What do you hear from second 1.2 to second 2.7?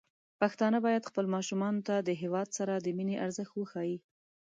ماشومان ته د هيواد